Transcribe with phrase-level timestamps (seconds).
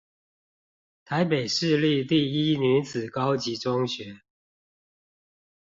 [1.05, 4.21] 臺北市立第一女子高級中學